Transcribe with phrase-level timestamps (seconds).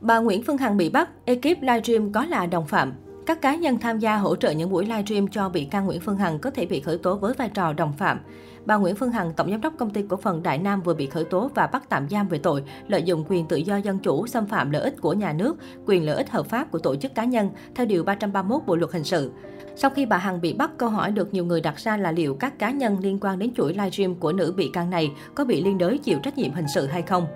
[0.00, 2.92] Bà Nguyễn Phương Hằng bị bắt, ekip livestream có là đồng phạm.
[3.26, 6.16] Các cá nhân tham gia hỗ trợ những buổi livestream cho bị can Nguyễn Phương
[6.16, 8.20] Hằng có thể bị khởi tố với vai trò đồng phạm.
[8.66, 11.06] Bà Nguyễn Phương Hằng, tổng giám đốc công ty cổ phần Đại Nam vừa bị
[11.06, 14.26] khởi tố và bắt tạm giam về tội lợi dụng quyền tự do dân chủ,
[14.26, 17.14] xâm phạm lợi ích của nhà nước, quyền lợi ích hợp pháp của tổ chức
[17.14, 19.32] cá nhân theo điều 331 Bộ luật hình sự.
[19.76, 22.34] Sau khi bà Hằng bị bắt, câu hỏi được nhiều người đặt ra là liệu
[22.34, 25.62] các cá nhân liên quan đến chuỗi livestream của nữ bị can này có bị
[25.62, 27.26] liên đới chịu trách nhiệm hình sự hay không?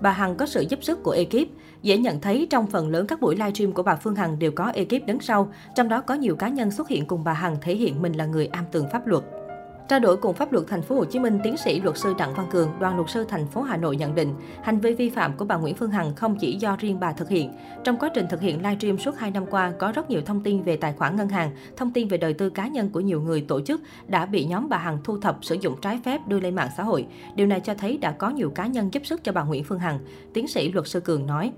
[0.00, 1.48] Bà Hằng có sự giúp sức của ekip.
[1.82, 4.72] Dễ nhận thấy trong phần lớn các buổi livestream của bà Phương Hằng đều có
[4.74, 7.74] ekip đứng sau, trong đó có nhiều cá nhân xuất hiện cùng bà Hằng thể
[7.74, 9.24] hiện mình là người am tường pháp luật.
[9.88, 12.34] Trao đổi cùng pháp luật thành phố Hồ Chí Minh, tiến sĩ luật sư Đặng
[12.34, 15.36] Văn Cường, đoàn luật sư thành phố Hà Nội nhận định, hành vi vi phạm
[15.36, 17.52] của bà Nguyễn Phương Hằng không chỉ do riêng bà thực hiện.
[17.84, 20.62] Trong quá trình thực hiện livestream suốt 2 năm qua, có rất nhiều thông tin
[20.62, 23.40] về tài khoản ngân hàng, thông tin về đời tư cá nhân của nhiều người
[23.40, 26.54] tổ chức đã bị nhóm bà Hằng thu thập sử dụng trái phép đưa lên
[26.54, 27.06] mạng xã hội.
[27.34, 29.78] Điều này cho thấy đã có nhiều cá nhân giúp sức cho bà Nguyễn Phương
[29.78, 29.98] Hằng,
[30.34, 31.52] tiến sĩ luật sư Cường nói.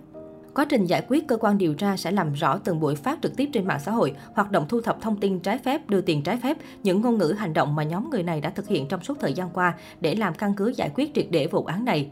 [0.56, 3.37] Quá trình giải quyết, cơ quan điều tra sẽ làm rõ từng buổi phát trực
[3.37, 6.23] tiếp trên mạng xã hội, hoạt động thu thập thông tin trái phép, đưa tiền
[6.23, 9.02] trái phép, những ngôn ngữ hành động mà nhóm người này đã thực hiện trong
[9.02, 12.10] suốt thời gian qua để làm căn cứ giải quyết triệt để vụ án này.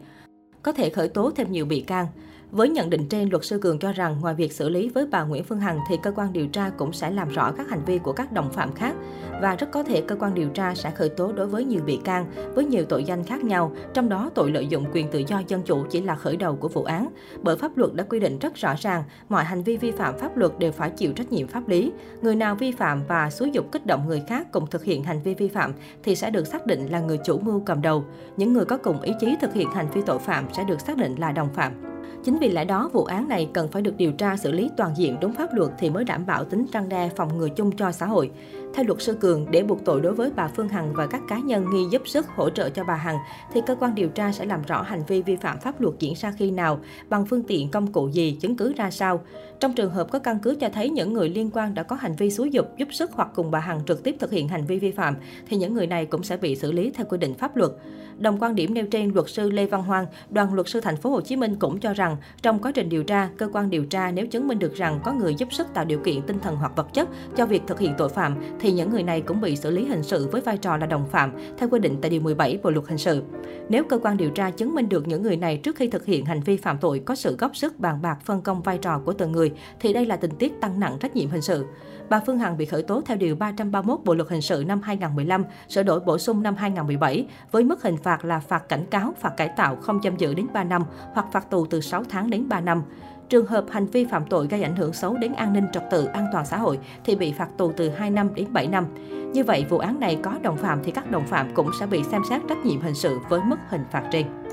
[0.62, 2.06] Có thể khởi tố thêm nhiều bị can.
[2.50, 5.22] Với nhận định trên, luật sư Cường cho rằng ngoài việc xử lý với bà
[5.22, 7.98] Nguyễn Phương Hằng thì cơ quan điều tra cũng sẽ làm rõ các hành vi
[7.98, 8.94] của các đồng phạm khác
[9.40, 11.98] và rất có thể cơ quan điều tra sẽ khởi tố đối với nhiều bị
[12.04, 15.42] can với nhiều tội danh khác nhau, trong đó tội lợi dụng quyền tự do
[15.48, 17.08] dân chủ chỉ là khởi đầu của vụ án.
[17.42, 20.36] Bởi pháp luật đã quy định rất rõ ràng, mọi hành vi vi phạm pháp
[20.36, 21.92] luật đều phải chịu trách nhiệm pháp lý.
[22.22, 25.22] Người nào vi phạm và xúi dục kích động người khác cùng thực hiện hành
[25.22, 25.72] vi vi phạm
[26.02, 28.04] thì sẽ được xác định là người chủ mưu cầm đầu.
[28.36, 30.96] Những người có cùng ý chí thực hiện hành vi tội phạm sẽ được xác
[30.96, 31.93] định là đồng phạm.
[32.24, 34.96] Chính vì lẽ đó, vụ án này cần phải được điều tra xử lý toàn
[34.96, 37.92] diện đúng pháp luật thì mới đảm bảo tính răng đe phòng ngừa chung cho
[37.92, 38.30] xã hội.
[38.74, 41.38] Theo luật sư Cường, để buộc tội đối với bà Phương Hằng và các cá
[41.38, 43.16] nhân nghi giúp sức hỗ trợ cho bà Hằng,
[43.52, 46.14] thì cơ quan điều tra sẽ làm rõ hành vi vi phạm pháp luật diễn
[46.16, 49.20] ra khi nào, bằng phương tiện công cụ gì, chứng cứ ra sao.
[49.60, 52.16] Trong trường hợp có căn cứ cho thấy những người liên quan đã có hành
[52.16, 54.78] vi xúi dục, giúp sức hoặc cùng bà Hằng trực tiếp thực hiện hành vi
[54.78, 55.16] vi phạm,
[55.48, 57.70] thì những người này cũng sẽ bị xử lý theo quy định pháp luật.
[58.18, 61.10] Đồng quan điểm nêu trên, luật sư Lê Văn hoàng đoàn luật sư thành phố
[61.10, 64.10] Hồ Chí Minh cũng cho rằng trong quá trình điều tra, cơ quan điều tra
[64.10, 66.72] nếu chứng minh được rằng có người giúp sức tạo điều kiện tinh thần hoặc
[66.76, 69.70] vật chất cho việc thực hiện tội phạm thì những người này cũng bị xử
[69.70, 72.58] lý hình sự với vai trò là đồng phạm theo quy định tại điều 17
[72.62, 73.22] Bộ luật hình sự.
[73.68, 76.24] Nếu cơ quan điều tra chứng minh được những người này trước khi thực hiện
[76.24, 79.12] hành vi phạm tội có sự góp sức bàn bạc phân công vai trò của
[79.12, 81.66] từng người thì đây là tình tiết tăng nặng trách nhiệm hình sự.
[82.08, 85.44] Bà Phương Hằng bị khởi tố theo điều 331 Bộ luật hình sự năm 2015,
[85.68, 89.36] sửa đổi bổ sung năm 2017 với mức hình phạt là phạt cảnh cáo, phạt
[89.36, 92.48] cải tạo không giam giữ đến 3 năm hoặc phạt tù từ 6 tháng đến
[92.48, 92.82] 3 năm.
[93.28, 96.04] Trường hợp hành vi phạm tội gây ảnh hưởng xấu đến an ninh trật tự,
[96.04, 98.86] an toàn xã hội thì bị phạt tù từ 2 năm đến 7 năm.
[99.32, 102.02] Như vậy, vụ án này có đồng phạm thì các đồng phạm cũng sẽ bị
[102.04, 104.43] xem xét trách nhiệm hình sự với mức hình phạt trên.